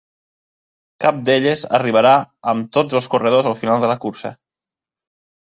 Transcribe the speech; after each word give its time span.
Cap 1.05 1.19
d'elles 1.27 1.65
arribarà 1.79 2.13
amb 2.53 2.71
tots 2.79 2.99
els 3.01 3.11
corredors 3.17 3.51
al 3.51 3.59
final 3.63 3.85
de 3.85 3.93
la 3.93 3.99
cursa. 4.07 4.37